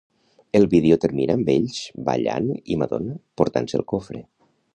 El 0.59 0.63
vídeo 0.71 0.95
termina 1.03 1.35
amb 1.39 1.51
ells 1.55 1.83
ballant 2.09 2.49
i 2.57 2.79
Madonna 2.85 3.19
portant-se 3.43 3.81
el 3.83 3.87
cofre. 3.95 4.25